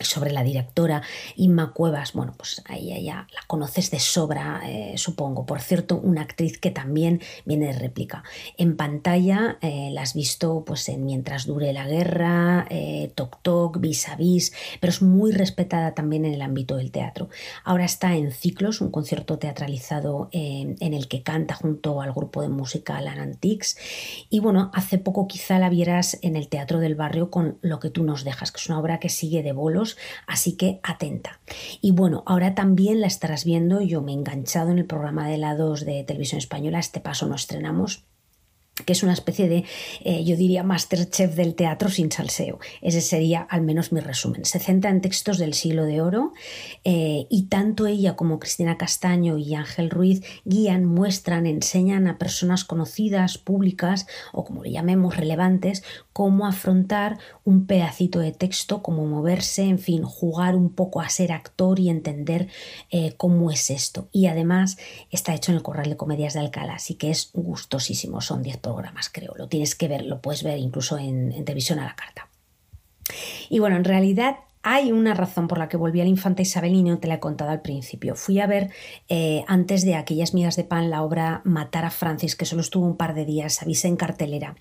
sobre 0.00 0.32
la 0.32 0.42
directora 0.42 1.02
Inma 1.36 1.72
Cuevas, 1.72 2.12
bueno, 2.12 2.34
pues 2.36 2.62
ahí 2.66 3.04
ya 3.04 3.26
la 3.32 3.40
conoces 3.46 3.90
de 3.90 4.00
sobra, 4.00 4.62
eh, 4.66 4.94
supongo. 4.96 5.46
Por 5.46 5.60
cierto, 5.60 5.98
una 5.98 6.22
actriz 6.22 6.58
que 6.58 6.70
también 6.70 7.20
viene 7.44 7.66
de 7.66 7.74
réplica. 7.74 8.24
En 8.56 8.76
pantalla 8.76 9.58
eh, 9.60 9.90
la 9.92 10.02
has 10.02 10.14
visto 10.14 10.64
pues 10.64 10.88
en 10.88 11.04
Mientras 11.04 11.46
dure 11.46 11.72
la 11.72 11.86
guerra, 11.86 12.66
eh, 12.70 13.12
Toc 13.14 13.40
Toc, 13.42 13.78
Vis 13.78 14.08
a 14.08 14.16
Vis, 14.16 14.52
pero 14.80 14.90
es 14.90 15.02
muy 15.02 15.32
respetada 15.32 15.94
también 15.94 16.24
en 16.24 16.34
el 16.34 16.42
ámbito 16.42 16.76
del 16.76 16.90
teatro. 16.90 17.28
Ahora 17.62 17.84
está 17.84 18.16
en 18.16 18.32
Ciclos, 18.32 18.80
un 18.80 18.90
concierto 18.90 19.38
teatralizado 19.38 20.28
en 20.32 20.94
el 20.94 21.08
que 21.08 21.22
canta 21.22 21.54
junto 21.54 22.00
al 22.00 22.12
grupo 22.12 22.42
de 22.42 22.48
música 22.48 22.96
Alan 22.96 23.18
Antiques. 23.18 23.76
Y 24.30 24.40
bueno, 24.40 24.70
hace 24.74 24.98
poco 24.98 25.28
quizá 25.28 25.58
la 25.58 25.68
vieras 25.68 26.18
en 26.22 26.36
el 26.36 26.48
Teatro 26.48 26.78
del 26.78 26.94
Barrio 26.94 27.30
con 27.30 27.58
Lo 27.60 27.80
que 27.80 27.90
tú 27.90 28.02
nos 28.02 28.24
dejas, 28.24 28.50
que 28.50 28.60
es 28.60 28.68
una 28.68 28.78
obra 28.78 28.98
que 28.98 29.08
sigue 29.08 29.42
de 29.42 29.52
bolos 29.52 29.83
así 30.26 30.56
que 30.56 30.80
atenta. 30.82 31.40
Y 31.80 31.92
bueno, 31.92 32.22
ahora 32.26 32.54
también 32.54 33.00
la 33.00 33.06
estarás 33.06 33.44
viendo, 33.44 33.80
yo 33.80 34.02
me 34.02 34.12
he 34.12 34.14
enganchado 34.14 34.70
en 34.70 34.78
el 34.78 34.86
programa 34.86 35.28
de 35.28 35.34
helados 35.34 35.84
de 35.84 36.04
televisión 36.04 36.38
española, 36.38 36.78
este 36.78 37.00
paso 37.00 37.26
no 37.26 37.34
estrenamos 37.34 38.04
que 38.84 38.92
es 38.92 39.04
una 39.04 39.12
especie 39.12 39.48
de, 39.48 39.64
eh, 40.04 40.24
yo 40.24 40.36
diría, 40.36 40.64
Masterchef 40.64 41.36
del 41.36 41.54
teatro 41.54 41.88
sin 41.88 42.10
salseo. 42.10 42.58
Ese 42.82 43.00
sería 43.00 43.42
al 43.42 43.62
menos 43.62 43.92
mi 43.92 44.00
resumen. 44.00 44.44
Se 44.44 44.58
centra 44.58 44.90
en 44.90 45.00
textos 45.00 45.38
del 45.38 45.54
siglo 45.54 45.84
de 45.84 46.00
oro 46.00 46.32
eh, 46.82 47.26
y 47.30 47.44
tanto 47.44 47.86
ella 47.86 48.16
como 48.16 48.40
Cristina 48.40 48.76
Castaño 48.76 49.38
y 49.38 49.54
Ángel 49.54 49.90
Ruiz 49.90 50.22
guían, 50.44 50.84
muestran, 50.84 51.46
enseñan 51.46 52.08
a 52.08 52.18
personas 52.18 52.64
conocidas, 52.64 53.38
públicas 53.38 54.06
o 54.32 54.44
como 54.44 54.64
le 54.64 54.72
llamemos 54.72 55.16
relevantes, 55.16 55.84
cómo 56.12 56.46
afrontar 56.46 57.18
un 57.44 57.66
pedacito 57.66 58.18
de 58.18 58.32
texto, 58.32 58.82
cómo 58.82 59.06
moverse, 59.06 59.62
en 59.62 59.78
fin, 59.78 60.02
jugar 60.02 60.56
un 60.56 60.70
poco 60.70 61.00
a 61.00 61.08
ser 61.08 61.30
actor 61.30 61.78
y 61.78 61.90
entender 61.90 62.48
eh, 62.90 63.14
cómo 63.16 63.52
es 63.52 63.70
esto. 63.70 64.08
Y 64.10 64.26
además 64.26 64.78
está 65.10 65.32
hecho 65.32 65.52
en 65.52 65.58
el 65.58 65.62
Corral 65.62 65.90
de 65.90 65.96
Comedias 65.96 66.34
de 66.34 66.40
Alcalá, 66.40 66.74
así 66.74 66.94
que 66.94 67.10
es 67.10 67.30
gustosísimo. 67.32 68.20
Son 68.20 68.42
10 68.42 68.63
programas, 68.64 69.10
creo. 69.10 69.34
Lo 69.36 69.48
tienes 69.48 69.74
que 69.74 69.88
ver, 69.88 70.04
lo 70.04 70.20
puedes 70.20 70.42
ver 70.42 70.58
incluso 70.58 70.98
en, 70.98 71.30
televisión 71.44 71.78
a 71.78 71.84
la 71.84 71.94
carta. 71.94 72.28
Y 73.48 73.58
bueno, 73.58 73.76
en 73.76 73.84
realidad 73.84 74.36
hay 74.62 74.92
una 74.92 75.14
razón 75.14 75.46
por 75.46 75.58
la 75.58 75.68
que 75.68 75.76
volví 75.76 76.00
a 76.00 76.04
la 76.04 76.10
infanta 76.10 76.42
Isabel 76.42 76.74
y 76.74 76.82
no 76.82 76.98
te 76.98 77.06
la 77.06 77.14
he 77.14 77.20
contado 77.20 77.50
al 77.50 77.60
principio. 77.60 78.14
Fui 78.14 78.40
a 78.40 78.46
ver 78.46 78.70
eh, 79.08 79.44
antes 79.46 79.84
de 79.84 79.94
aquellas 79.94 80.32
migas 80.32 80.56
de 80.56 80.64
pan 80.64 80.90
la 80.90 81.02
obra 81.02 81.42
Matar 81.44 81.84
a 81.84 81.90
Francis, 81.90 82.34
que 82.34 82.46
solo 82.46 82.62
estuvo 82.62 82.86
un 82.86 82.96
par 82.96 83.14
de 83.14 83.26
días, 83.26 83.62
avisé 83.62 83.88
en 83.88 83.96
cartelera. 83.96 84.56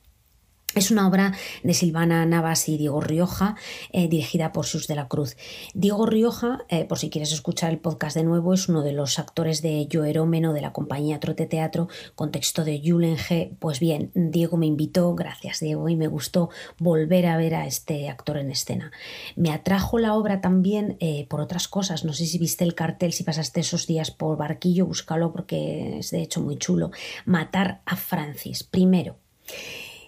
Es 0.76 0.90
una 0.90 1.08
obra 1.08 1.34
de 1.62 1.76
Silvana 1.76 2.26
Navas 2.26 2.68
y 2.68 2.78
Diego 2.78 3.00
Rioja, 3.00 3.56
eh, 3.92 4.08
dirigida 4.08 4.52
por 4.52 4.66
Sus 4.66 4.88
de 4.88 4.96
la 4.96 5.08
Cruz. 5.08 5.38
Diego 5.76 6.08
Rioja, 6.08 6.66
eh, 6.68 6.86
por 6.86 6.98
si 6.98 7.12
quieres 7.12 7.32
escuchar 7.32 7.72
el 7.72 7.78
podcast 7.78 8.16
de 8.16 8.24
nuevo, 8.24 8.56
es 8.56 8.68
uno 8.70 8.82
de 8.82 8.92
los 8.92 9.20
actores 9.20 9.62
de 9.62 9.86
Yo 9.86 10.04
Erómeno 10.04 10.52
de 10.52 10.62
la 10.62 10.74
compañía 10.74 11.20
Trote 11.20 11.46
Teatro, 11.46 11.90
con 12.16 12.32
texto 12.32 12.64
de 12.64 12.82
Julen 12.84 13.18
G. 13.18 13.52
Pues 13.60 13.80
bien, 13.80 14.10
Diego 14.16 14.58
me 14.58 14.66
invitó, 14.66 15.14
gracias 15.14 15.60
Diego, 15.60 15.90
y 15.90 15.96
me 15.96 16.08
gustó 16.08 16.50
volver 16.80 17.28
a 17.28 17.38
ver 17.38 17.54
a 17.54 17.68
este 17.68 18.10
actor 18.10 18.38
en 18.38 18.50
escena. 18.50 18.92
Me 19.36 19.52
atrajo 19.52 20.00
la 20.00 20.16
obra 20.16 20.42
también 20.42 20.98
eh, 21.00 21.28
por 21.30 21.40
otras 21.40 21.68
cosas. 21.68 22.04
No 22.04 22.14
sé 22.14 22.26
si 22.26 22.40
viste 22.40 22.64
el 22.64 22.74
cartel, 22.74 23.14
si 23.14 23.24
pasaste 23.24 23.60
esos 23.60 23.86
días 23.86 24.10
por 24.10 24.38
Barquillo, 24.38 24.88
búscalo 24.88 25.32
porque 25.32 26.00
es 26.00 26.10
de 26.10 26.24
hecho 26.24 26.42
muy 26.42 26.58
chulo. 26.58 26.90
Matar 27.26 27.84
a 27.86 27.96
Francis. 27.96 28.64
Primero. 28.64 29.18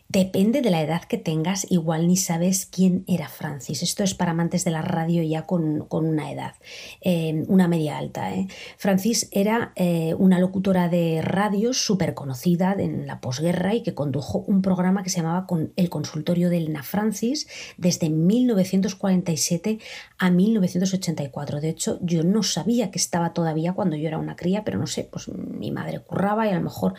Depende 0.08 0.62
de 0.62 0.70
la 0.70 0.82
edad 0.82 1.02
que 1.02 1.18
tengas, 1.18 1.66
igual 1.72 2.08
ni 2.08 2.16
sabes 2.16 2.68
quién 2.68 3.04
era 3.08 3.28
Francis. 3.28 3.82
Esto 3.82 4.04
es 4.04 4.14
para 4.14 4.32
amantes 4.32 4.64
de 4.64 4.70
la 4.70 4.84
radio 4.84 5.24
ya 5.24 5.48
con, 5.48 5.88
una 5.90 6.32
edad, 6.32 6.54
eh, 7.02 7.44
una 7.48 7.68
media 7.68 7.98
alta. 7.98 8.32
¿eh? 8.34 8.48
Francis 8.78 9.28
era 9.32 9.74
eh, 9.76 10.14
una 10.14 10.40
locutora 10.40 10.90
de 10.90 11.24
radio 11.24 11.74
súper 11.74 12.14
conocida 12.14 12.76
en 12.78 13.08
la 13.08 13.20
posguerra 13.20 13.74
y 13.74 13.82
que 13.82 13.96
condujo 13.96 14.46
un 14.48 14.62
programa 14.62 15.02
que 15.02 15.10
se 15.10 15.18
llamaba 15.18 15.48
El 15.76 15.90
Consultorio 15.90 16.52
de 16.52 16.58
Elena 16.58 16.84
Francis 16.84 17.48
desde 17.78 18.12
1947 18.12 19.80
a 20.20 20.30
1984. 20.30 21.62
De 21.62 21.70
hecho, 21.70 21.98
yo 22.02 22.24
no 22.24 22.44
sabía 22.44 22.92
que 22.92 23.00
estaba 23.00 23.34
todavía 23.34 23.74
cuando 23.74 23.96
yo 23.96 24.08
era 24.08 24.20
una 24.20 24.36
cría, 24.36 24.64
pero 24.64 24.78
no 24.78 24.86
sé, 24.86 25.04
pues 25.04 25.30
mi 25.30 25.72
madre 25.72 26.00
curraba 26.00 26.46
y 26.46 26.52
a 26.52 26.56
lo 26.56 26.62
mejor 26.62 26.94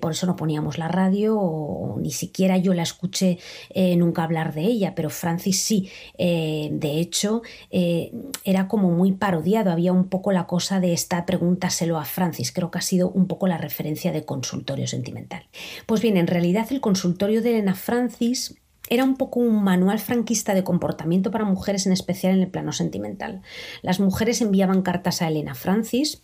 por 0.00 0.12
eso 0.12 0.26
no 0.26 0.36
poníamos 0.36 0.78
la 0.78 0.88
radio 0.88 1.38
o 1.38 1.98
ni 2.00 2.10
siquiera 2.10 2.23
siquiera 2.24 2.56
yo 2.56 2.72
la 2.72 2.82
escuché 2.82 3.38
eh, 3.70 3.96
nunca 3.96 4.24
hablar 4.24 4.54
de 4.54 4.62
ella, 4.62 4.94
pero 4.94 5.10
Francis 5.10 5.60
sí. 5.60 5.90
Eh, 6.16 6.70
de 6.72 6.98
hecho, 7.00 7.42
eh, 7.70 8.12
era 8.44 8.66
como 8.66 8.90
muy 8.90 9.12
parodiado, 9.12 9.70
había 9.70 9.92
un 9.92 10.08
poco 10.08 10.32
la 10.32 10.46
cosa 10.46 10.80
de 10.80 10.92
esta 10.92 11.26
pregúntaselo 11.26 11.98
a 11.98 12.04
Francis, 12.04 12.50
creo 12.50 12.70
que 12.70 12.78
ha 12.78 12.82
sido 12.82 13.10
un 13.10 13.26
poco 13.26 13.46
la 13.46 13.58
referencia 13.58 14.10
de 14.12 14.24
consultorio 14.24 14.86
sentimental. 14.86 15.42
Pues 15.86 16.00
bien, 16.00 16.16
en 16.16 16.26
realidad 16.26 16.66
el 16.70 16.80
consultorio 16.80 17.42
de 17.42 17.50
Elena 17.50 17.74
Francis 17.74 18.54
era 18.88 19.04
un 19.04 19.16
poco 19.16 19.40
un 19.40 19.62
manual 19.62 19.98
franquista 19.98 20.54
de 20.54 20.64
comportamiento 20.64 21.30
para 21.30 21.44
mujeres, 21.44 21.86
en 21.86 21.92
especial 21.92 22.34
en 22.34 22.40
el 22.40 22.48
plano 22.48 22.72
sentimental. 22.72 23.42
Las 23.82 24.00
mujeres 24.00 24.40
enviaban 24.40 24.82
cartas 24.82 25.22
a 25.22 25.28
Elena 25.28 25.54
Francis 25.54 26.22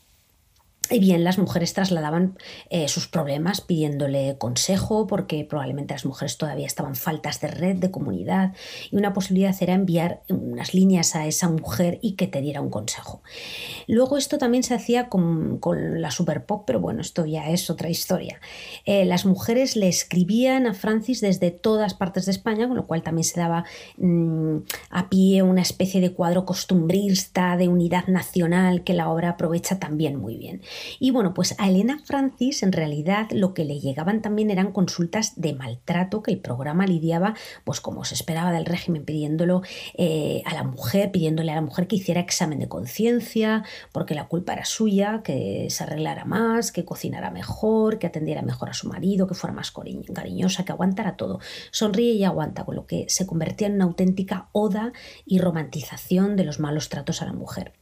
y 0.90 0.98
bien, 0.98 1.24
las 1.24 1.38
mujeres 1.38 1.72
trasladaban 1.72 2.36
eh, 2.68 2.88
sus 2.88 3.06
problemas 3.06 3.60
pidiéndole 3.60 4.36
consejo, 4.38 5.06
porque 5.06 5.44
probablemente 5.44 5.94
las 5.94 6.04
mujeres 6.04 6.36
todavía 6.36 6.66
estaban 6.66 6.96
faltas 6.96 7.40
de 7.40 7.48
red, 7.48 7.76
de 7.76 7.90
comunidad, 7.90 8.54
y 8.90 8.96
una 8.96 9.12
posibilidad 9.12 9.54
era 9.60 9.74
enviar 9.74 10.22
unas 10.28 10.74
líneas 10.74 11.14
a 11.14 11.26
esa 11.26 11.48
mujer 11.48 11.98
y 12.02 12.12
que 12.12 12.26
te 12.26 12.40
diera 12.40 12.60
un 12.60 12.70
consejo. 12.70 13.22
Luego 13.86 14.16
esto 14.16 14.38
también 14.38 14.62
se 14.62 14.74
hacía 14.74 15.08
con, 15.08 15.60
la 16.00 16.10
super 16.10 16.44
pop, 16.44 16.64
pero 16.66 16.80
bueno, 16.80 17.00
esto 17.00 17.24
ya 17.24 17.50
es 17.50 17.70
otra 17.70 17.88
historia. 17.88 18.40
Eh, 18.84 19.04
las 19.04 19.24
mujeres 19.26 19.76
le 19.76 19.88
escribían 19.88 20.66
a 20.66 20.74
Francis 20.74 21.20
desde 21.20 21.50
todas 21.50 21.94
partes 21.94 22.26
de 22.26 22.32
España, 22.32 22.66
con 22.66 22.76
lo 22.76 22.86
cual 22.86 23.02
también 23.02 23.24
se 23.24 23.38
daba 23.38 23.64
mm, 23.96 24.56
a 24.90 25.08
pie 25.08 25.42
una 25.42 25.62
especie 25.62 26.00
de 26.00 26.12
cuadro 26.12 26.44
costumbrista, 26.44 27.56
de 27.56 27.68
unidad 27.68 28.06
nacional, 28.08 28.82
que 28.82 28.94
la 28.94 29.08
obra 29.08 29.30
aprovecha 29.30 29.78
también 29.78 30.16
muy 30.16 30.36
bien. 30.36 30.62
Y 30.98 31.10
bueno, 31.10 31.34
pues 31.34 31.54
a 31.58 31.68
Elena 31.68 32.00
Francis 32.04 32.62
en 32.62 32.72
realidad 32.72 33.28
lo 33.30 33.54
que 33.54 33.64
le 33.64 33.80
llegaban 33.80 34.22
también 34.22 34.50
eran 34.50 34.72
consultas 34.72 35.40
de 35.40 35.54
maltrato 35.54 36.22
que 36.22 36.30
el 36.32 36.38
programa 36.38 36.86
lidiaba, 36.86 37.34
pues 37.64 37.80
como 37.80 38.04
se 38.04 38.14
esperaba 38.14 38.52
del 38.52 38.66
régimen, 38.66 39.04
pidiéndolo 39.04 39.62
eh, 39.94 40.42
a 40.44 40.54
la 40.54 40.64
mujer, 40.64 41.10
pidiéndole 41.10 41.52
a 41.52 41.56
la 41.56 41.60
mujer 41.60 41.86
que 41.86 41.96
hiciera 41.96 42.20
examen 42.20 42.58
de 42.58 42.68
conciencia, 42.68 43.64
porque 43.92 44.14
la 44.14 44.28
culpa 44.28 44.52
era 44.52 44.64
suya, 44.64 45.22
que 45.24 45.68
se 45.70 45.84
arreglara 45.84 46.24
más, 46.24 46.72
que 46.72 46.84
cocinara 46.84 47.30
mejor, 47.30 47.98
que 47.98 48.06
atendiera 48.06 48.42
mejor 48.42 48.70
a 48.70 48.74
su 48.74 48.88
marido, 48.88 49.26
que 49.26 49.34
fuera 49.34 49.54
más 49.54 49.72
cariñosa, 50.14 50.64
que 50.64 50.72
aguantara 50.72 51.16
todo. 51.16 51.40
Sonríe 51.70 52.12
y 52.12 52.24
aguanta, 52.24 52.64
con 52.64 52.76
lo 52.76 52.86
que 52.86 53.06
se 53.08 53.26
convertía 53.26 53.66
en 53.66 53.74
una 53.74 53.84
auténtica 53.84 54.48
oda 54.52 54.92
y 55.24 55.38
romantización 55.38 56.36
de 56.36 56.44
los 56.44 56.60
malos 56.60 56.88
tratos 56.88 57.22
a 57.22 57.26
la 57.26 57.32
mujer. 57.32 57.72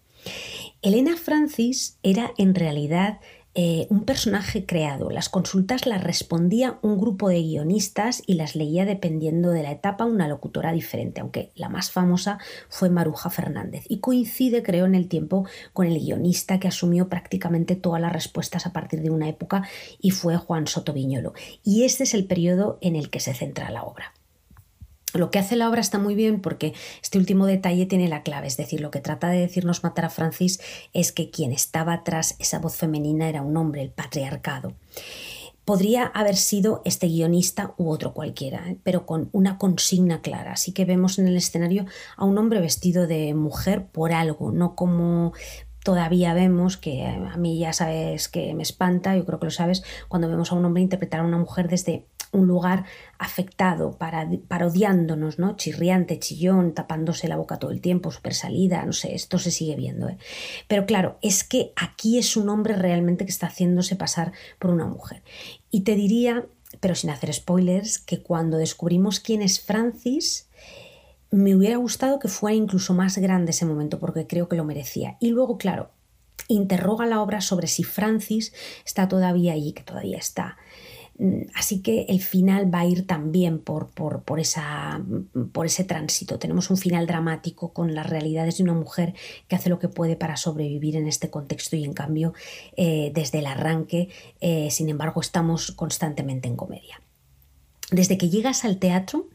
Elena 0.81 1.17
Francis 1.17 1.99
era 2.05 2.33
en 2.39 2.55
realidad 2.55 3.19
eh, 3.57 3.89
un 3.91 4.05
personaje 4.05 4.65
creado. 4.65 5.11
Las 5.11 5.29
consultas 5.29 5.87
las 5.87 6.05
respondía 6.05 6.79
un 6.83 7.01
grupo 7.01 7.29
de 7.29 7.43
guionistas 7.43 8.23
y 8.25 8.35
las 8.35 8.55
leía 8.55 8.85
dependiendo 8.85 9.51
de 9.51 9.65
la 9.65 9.73
etapa 9.73 10.05
una 10.05 10.29
locutora 10.29 10.71
diferente, 10.71 11.21
aunque 11.21 11.51
la 11.57 11.69
más 11.69 11.91
famosa 11.91 12.39
fue 12.69 12.91
Maruja 12.91 13.29
Fernández 13.29 13.87
y 13.89 13.99
coincide, 13.99 14.63
creo, 14.63 14.87
en 14.87 14.95
el 14.95 15.09
tiempo 15.09 15.49
con 15.73 15.89
el 15.89 15.99
guionista 15.99 16.61
que 16.61 16.69
asumió 16.69 17.09
prácticamente 17.09 17.75
todas 17.75 18.01
las 18.01 18.13
respuestas 18.13 18.65
a 18.65 18.73
partir 18.73 19.03
de 19.03 19.11
una 19.11 19.29
época 19.29 19.65
y 20.01 20.13
fue 20.13 20.37
Juan 20.37 20.69
Soto 20.69 20.93
Viñolo. 20.93 21.33
Y 21.65 21.83
este 21.83 22.05
es 22.05 22.15
el 22.15 22.25
periodo 22.25 22.79
en 22.83 22.95
el 22.95 23.11
que 23.11 23.19
se 23.19 23.35
centra 23.35 23.73
la 23.73 23.83
obra. 23.83 24.15
Lo 25.15 25.31
que 25.31 25.39
hace 25.39 25.57
la 25.57 25.69
obra 25.69 25.81
está 25.81 25.99
muy 25.99 26.15
bien 26.15 26.41
porque 26.41 26.75
este 27.03 27.19
último 27.19 27.47
detalle 27.47 27.87
tiene 27.87 28.09
la 28.09 28.23
clave, 28.23 28.47
es 28.47 28.57
decir, 28.57 28.81
lo 28.81 28.91
que 28.91 29.01
trata 29.01 29.29
de 29.29 29.41
decirnos 29.41 29.83
Matar 29.83 30.07
a 30.07 30.11
Francis 30.11 30.61
es 30.93 31.13
que 31.13 31.31
quien 31.31 31.53
estaba 31.53 32.05
tras 32.05 32.37
esa 32.39 32.59
voz 32.59 32.77
femenina 32.77 33.29
era 33.29 33.43
un 33.43 33.57
hombre, 33.57 33.83
el 33.83 33.91
patriarcado. 33.91 34.75
Podría 35.65 36.05
haber 36.07 36.37
sido 36.37 36.81
este 36.87 37.09
guionista 37.09 37.75
u 37.77 37.91
otro 37.91 38.15
cualquiera, 38.15 38.71
¿eh? 38.71 38.79
pero 38.83 39.05
con 39.05 39.29
una 39.33 39.59
consigna 39.59 40.23
clara. 40.23 40.53
Así 40.53 40.73
que 40.73 40.87
vemos 40.87 41.19
en 41.19 41.29
el 41.29 41.37
escenario 41.37 41.85
a 42.17 42.25
un 42.25 42.39
hombre 42.39 42.61
vestido 42.61 43.07
de 43.07 43.35
mujer 43.35 43.87
por 43.87 44.13
algo, 44.13 44.51
no 44.51 44.75
como 44.75 45.35
todavía 45.85 46.35
vemos, 46.35 46.77
que 46.77 47.07
a 47.07 47.37
mí 47.37 47.59
ya 47.59 47.73
sabes 47.73 48.29
que 48.29 48.55
me 48.55 48.63
espanta, 48.63 49.17
yo 49.17 49.25
creo 49.25 49.39
que 49.39 49.47
lo 49.47 49.51
sabes, 49.51 49.83
cuando 50.09 50.29
vemos 50.29 50.53
a 50.53 50.55
un 50.55 50.65
hombre 50.65 50.83
interpretar 50.83 51.21
a 51.21 51.25
una 51.25 51.39
mujer 51.39 51.69
desde 51.69 52.07
un 52.33 52.47
lugar 52.47 52.85
afectado, 53.19 53.99
parodiándonos, 54.49 55.39
¿no? 55.39 55.57
Chirriante, 55.57 56.19
chillón, 56.19 56.75
tapándose 56.75 57.29
la 57.29 57.37
boca 57.37 57.59
todo 57.59 57.71
el 57.71 57.81
tiempo, 57.81 58.11
súper 58.11 58.35
salida, 58.35 58.85
no 58.85 58.93
sé, 58.93 59.15
esto 59.15 59.39
se 59.39 59.51
sigue 59.51 59.77
viendo. 59.77 60.09
¿eh? 60.09 60.19
Pero 60.69 60.87
claro, 60.87 61.19
es 61.23 61.45
que 61.45 61.73
aquí 61.77 62.19
es 62.19 62.37
un 62.37 62.49
hombre 62.49 62.75
realmente 62.75 63.25
que 63.25 63.31
está 63.31 63.47
haciéndose 63.47 63.97
pasar 63.97 64.33
por 64.59 64.71
una 64.71 64.87
mujer. 64.87 65.23
Y 65.71 65.81
te 65.81 65.95
diría, 65.95 66.47
pero 66.81 66.95
sin 66.95 67.11
hacer 67.11 67.33
spoilers, 67.33 67.99
que 67.99 68.23
cuando 68.23 68.59
descubrimos 68.59 69.21
quién 69.21 69.43
es 69.43 69.61
Francis, 69.61 70.49
me 71.31 71.55
hubiera 71.55 71.77
gustado 71.77 72.19
que 72.19 72.29
fuera 72.29 72.57
incluso 72.57 72.95
más 72.95 73.19
grande 73.19 73.51
ese 73.51 73.67
momento, 73.67 73.99
porque 73.99 74.27
creo 74.27 74.49
que 74.49 74.57
lo 74.57 74.65
merecía. 74.65 75.17
Y 75.21 75.31
luego, 75.31 75.59
claro, 75.59 75.91
interroga 76.47 77.07
la 77.07 77.21
obra 77.21 77.41
sobre 77.41 77.67
si 77.67 77.85
Francis 77.85 78.53
está 78.85 79.09
todavía 79.09 79.53
allí, 79.53 79.73
que 79.73 79.83
todavía 79.83 80.19
está 80.19 80.57
así 81.55 81.83
que 81.83 82.03
el 82.09 82.21
final 82.21 82.73
va 82.73 82.81
a 82.81 82.87
ir 82.87 83.07
también 83.07 83.59
por, 83.59 83.89
por, 83.91 84.39
esa, 84.39 85.03
por, 85.53 85.67
ese 85.67 85.85
tránsito. 85.85 86.39
Tenemos 86.39 86.71
un 86.71 86.77
final 86.77 87.07
dramático 87.07 87.73
con 87.73 87.95
las 87.95 88.09
realidades 88.09 88.59
de 88.59 88.63
una 88.63 88.75
mujer 88.75 89.15
que 89.49 89.57
hace 89.57 89.69
lo 89.69 89.79
que 89.79 89.89
puede 89.89 90.17
para 90.17 90.37
sobrevivir 90.37 90.97
en 90.97 91.09
este 91.09 91.29
contexto 91.31 91.77
y 91.77 91.85
en 91.85 91.93
cambio 91.93 92.35
eh, 92.77 93.11
desde 93.15 93.41
el 93.41 93.47
arranque, 93.47 94.09
eh, 94.41 94.71
sin 94.71 94.89
embargo, 94.89 95.21
estamos 95.21 95.73
constantemente 95.73 96.47
en 96.47 96.57
comedia. 96.57 97.01
Desde 97.91 98.17
que 98.17 98.29
llegas 98.29 98.65
al 98.65 98.79
teatro, 98.79 99.29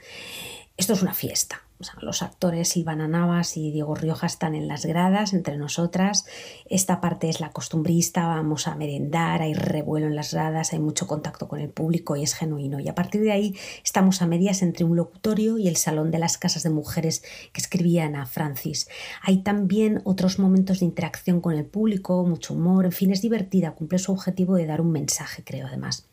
esto 0.78 0.94
es 0.94 1.02
una 1.02 1.14
fiesta 1.14 1.64
los 2.02 2.22
actores 2.22 2.70
Silvana 2.70 3.08
Navas 3.08 3.58
y 3.58 3.72
Diego 3.72 3.96
Rioja 3.96 4.28
están 4.28 4.56
en 4.56 4.68
las 4.68 4.86
gradas 4.86 5.34
entre 5.34 5.58
nosotras. 5.58 6.26
Esta 6.66 7.02
parte 7.02 7.30
es 7.30 7.40
la 7.40 7.52
costumbrista, 7.52 8.28
vamos 8.28 8.68
a 8.68 8.76
merendar, 8.76 9.42
hay 9.42 9.54
revuelo 9.54 10.08
en 10.08 10.16
las 10.16 10.34
gradas, 10.34 10.74
hay 10.74 10.80
mucho 10.80 11.08
contacto 11.08 11.48
con 11.48 11.60
el 11.60 11.70
público 11.70 12.16
y 12.16 12.24
es 12.24 12.34
genuino. 12.34 12.80
Y 12.80 12.88
a 12.88 12.96
partir 12.96 13.22
de 13.22 13.32
ahí 13.32 13.56
estamos 13.84 14.22
a 14.22 14.28
medias 14.28 14.62
entre 14.62 14.86
un 14.86 14.96
locutorio 14.96 15.58
y 15.58 15.68
el 15.68 15.76
salón 15.76 16.12
de 16.12 16.20
las 16.20 16.38
casas 16.38 16.64
de 16.64 16.70
mujeres 16.70 17.24
que 17.52 17.62
escribían 17.62 18.16
a 18.16 18.26
Francis. 18.26 18.88
Hay 19.22 19.38
también 19.44 20.02
otros 20.04 20.40
momentos 20.40 20.80
de 20.80 20.86
interacción 20.86 21.42
con 21.42 21.54
el 21.54 21.66
público, 21.66 22.24
mucho 22.26 22.54
humor, 22.54 22.86
en 22.86 22.92
fin, 22.92 23.12
es 23.12 23.22
divertida, 23.22 23.72
cumple 23.72 24.00
su 24.00 24.12
objetivo 24.12 24.56
de 24.56 24.66
dar 24.66 24.82
un 24.82 24.92
mensaje, 24.92 25.44
creo 25.44 25.68
además. 25.68 26.08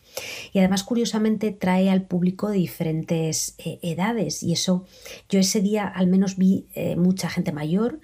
Y 0.52 0.58
además, 0.58 0.82
curiosamente, 0.84 1.52
trae 1.52 1.90
al 1.90 2.02
público 2.02 2.48
de 2.48 2.58
diferentes 2.58 3.54
eh, 3.58 3.78
edades. 3.82 4.42
Y 4.42 4.52
eso, 4.52 4.86
yo 5.28 5.38
ese 5.38 5.60
día 5.60 5.86
al 5.86 6.06
menos 6.06 6.36
vi 6.36 6.66
eh, 6.74 6.96
mucha 6.96 7.28
gente 7.28 7.52
mayor, 7.52 8.00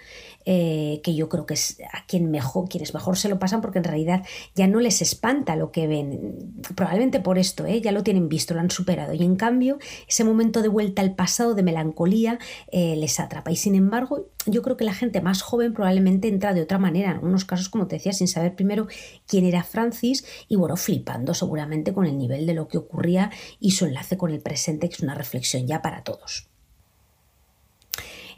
eh, 0.47 1.01
que 1.03 1.15
yo 1.15 1.29
creo 1.29 1.45
que 1.45 1.55
es 1.55 1.79
a 1.93 2.07
quien 2.07 2.31
mejor, 2.31 2.69
quienes 2.69 2.95
mejor 2.95 3.19
se 3.19 3.29
lo 3.29 3.39
pasan, 3.39 3.61
porque 3.61 3.79
en 3.79 3.85
realidad 3.85 4.25
ya 4.55 4.67
no 4.67 4.81
les 4.81 5.03
espanta 5.03 5.57
lo 5.57 5.71
que 5.73 5.87
ven. 5.87 6.63
Probablemente 6.75 7.21
por 7.21 7.39
esto, 7.39 7.67
ya 7.67 7.93
lo 7.93 8.03
tienen 8.03 8.29
visto, 8.29 8.55
lo 8.55 8.61
han 8.61 8.71
superado. 8.71 9.13
Y 9.13 9.23
en 9.23 9.37
cambio, 9.37 9.79
ese 10.09 10.25
momento 10.25 10.63
de 10.63 10.69
vuelta 10.69 11.03
al 11.03 11.15
pasado, 11.15 11.55
de 11.55 11.63
melancolía, 11.63 12.39
les 12.73 13.21
atrapa. 13.21 13.51
Y 13.51 13.57
sin 13.57 13.75
embargo, 13.75 14.29
yo 14.47 14.63
creo 14.63 14.77
que 14.77 14.85
la 14.85 14.95
gente 14.95 15.21
más 15.21 15.43
joven 15.43 15.75
probablemente 15.75 16.29
entra 16.29 16.55
de 16.55 16.63
otra 16.63 16.79
manera, 16.79 17.11
en 17.11 17.17
algunos 17.17 17.45
casos, 17.45 17.69
como 17.69 17.87
te 17.87 17.97
decía, 17.97 18.13
sin 18.13 18.29
saber 18.29 18.55
primero 18.55 18.87
quién 19.27 19.45
era 19.45 19.63
Francis 19.63 20.25
y 20.49 20.57
bueno, 20.57 20.77
flipando 20.77 21.35
seguramente 21.35 21.93
con 21.93 22.07
el 22.07 22.17
nivel 22.17 22.47
de 22.47 22.55
lo 22.55 22.69
que 22.69 22.79
ocurría 22.79 23.31
y 23.61 23.73
su 23.73 23.87
enlace 23.87 24.17
con 24.17 24.31
el 24.31 24.41
presente, 24.41 24.89
que 24.89 24.95
es 24.95 25.01
una 25.01 25.15
reflexión 25.15 25.67
ya 25.67 25.83
para 25.83 26.03
todos. 26.03 26.49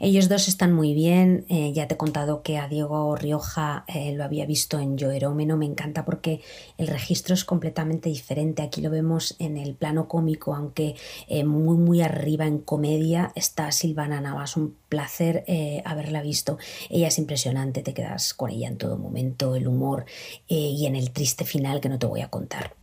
Ellos 0.01 0.29
dos 0.29 0.47
están 0.47 0.71
muy 0.71 0.93
bien. 0.93 1.45
Eh, 1.49 1.73
ya 1.73 1.87
te 1.87 1.95
he 1.95 1.97
contado 1.97 2.41
que 2.41 2.57
a 2.57 2.69
Diego 2.69 3.17
Rioja 3.17 3.83
eh, 3.87 4.13
lo 4.13 4.23
había 4.23 4.45
visto 4.45 4.79
en 4.79 4.97
Yo 4.97 5.11
Erómeno. 5.11 5.57
Me 5.57 5.65
encanta 5.65 6.05
porque 6.05 6.39
el 6.77 6.87
registro 6.87 7.33
es 7.33 7.43
completamente 7.43 8.07
diferente. 8.07 8.61
Aquí 8.61 8.79
lo 8.79 8.91
vemos 8.91 9.35
en 9.39 9.57
el 9.57 9.75
plano 9.75 10.07
cómico, 10.07 10.55
aunque 10.55 10.95
eh, 11.27 11.43
muy, 11.43 11.75
muy 11.75 12.01
arriba 12.01 12.45
en 12.45 12.59
comedia 12.59 13.33
está 13.35 13.73
Silvana 13.73 14.21
Navas. 14.21 14.55
Un 14.55 14.77
placer 14.87 15.43
haberla 15.85 16.21
visto. 16.21 16.57
Ella 16.89 17.09
es 17.09 17.19
impresionante, 17.19 17.83
te 17.83 17.93
quedas 17.93 18.33
con 18.33 18.49
ella 18.49 18.67
en 18.67 18.77
todo 18.77 18.97
momento, 18.97 19.55
el 19.55 19.67
humor 19.67 20.05
y 20.47 20.85
en 20.85 20.95
el 20.95 21.11
triste 21.11 21.45
final 21.45 21.79
que 21.79 21.89
no 21.89 21.99
te 21.99 22.07
voy 22.07 22.21
a 22.21 22.29
contar. 22.29 22.78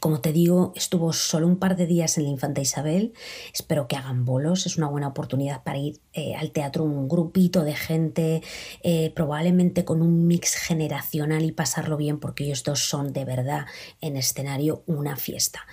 Como 0.00 0.22
te 0.22 0.32
digo, 0.32 0.72
estuvo 0.76 1.12
solo 1.12 1.46
un 1.46 1.58
par 1.58 1.76
de 1.76 1.86
días 1.86 2.16
en 2.16 2.24
la 2.24 2.30
Infanta 2.30 2.62
Isabel. 2.62 3.12
Espero 3.52 3.86
que 3.86 3.96
hagan 3.96 4.24
bolos. 4.24 4.64
Es 4.64 4.78
una 4.78 4.88
buena 4.88 5.08
oportunidad 5.08 5.62
para 5.62 5.76
ir 5.76 6.00
eh, 6.14 6.34
al 6.36 6.52
teatro 6.52 6.84
un 6.84 7.06
grupito 7.06 7.64
de 7.64 7.74
gente, 7.74 8.42
eh, 8.82 9.12
probablemente 9.14 9.84
con 9.84 10.00
un 10.00 10.26
mix 10.26 10.54
generacional 10.54 11.44
y 11.44 11.52
pasarlo 11.52 11.98
bien, 11.98 12.18
porque 12.18 12.44
ellos 12.44 12.64
dos 12.64 12.88
son 12.88 13.12
de 13.12 13.26
verdad 13.26 13.66
en 14.00 14.16
escenario 14.16 14.82
una 14.86 15.16
fiesta. 15.16 15.66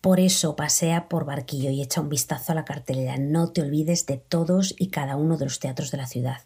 Por 0.00 0.20
eso 0.20 0.56
pasea 0.56 1.10
por 1.10 1.26
Barquillo 1.26 1.68
y 1.68 1.82
echa 1.82 2.00
un 2.00 2.08
vistazo 2.08 2.52
a 2.52 2.54
la 2.54 2.64
cartelera. 2.64 3.18
No 3.18 3.52
te 3.52 3.60
olvides 3.60 4.06
de 4.06 4.16
todos 4.16 4.74
y 4.78 4.88
cada 4.88 5.16
uno 5.16 5.36
de 5.36 5.44
los 5.44 5.60
teatros 5.60 5.90
de 5.90 5.98
la 5.98 6.06
ciudad. 6.06 6.38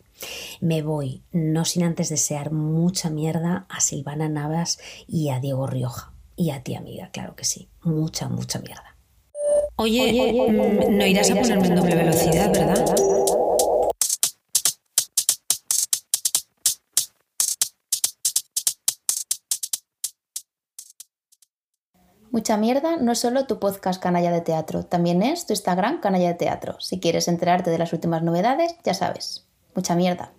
Me 0.60 0.82
voy, 0.82 1.22
no 1.30 1.64
sin 1.64 1.84
antes 1.84 2.08
desear 2.08 2.50
mucha 2.50 3.08
mierda 3.08 3.66
a 3.68 3.80
Silvana 3.80 4.28
Navas 4.28 4.80
y 5.06 5.28
a 5.28 5.38
Diego 5.38 5.68
Rioja. 5.68 6.12
Y 6.40 6.52
a 6.52 6.62
ti, 6.62 6.74
amiga, 6.74 7.10
claro 7.12 7.36
que 7.36 7.44
sí. 7.44 7.68
Mucha, 7.82 8.26
mucha 8.30 8.60
mierda. 8.60 8.96
Oye, 9.76 10.32
mm, 10.32 10.96
no 10.96 11.04
irás 11.04 11.30
a 11.30 11.34
ponerme 11.34 11.66
en 11.66 11.74
doble 11.74 11.94
velocidad, 11.94 12.50
¿verdad? 12.50 12.96
Mucha 22.30 22.56
mierda 22.56 22.96
no 22.96 23.12
es 23.12 23.18
solo 23.18 23.44
tu 23.44 23.58
podcast 23.58 24.02
Canalla 24.02 24.32
de 24.32 24.40
Teatro, 24.40 24.86
también 24.86 25.22
es 25.22 25.44
tu 25.44 25.52
Instagram 25.52 26.00
Canalla 26.00 26.28
de 26.28 26.34
Teatro. 26.36 26.80
Si 26.80 27.00
quieres 27.00 27.28
enterarte 27.28 27.68
de 27.68 27.76
las 27.76 27.92
últimas 27.92 28.22
novedades, 28.22 28.76
ya 28.82 28.94
sabes. 28.94 29.46
Mucha 29.74 29.94
mierda. 29.94 30.32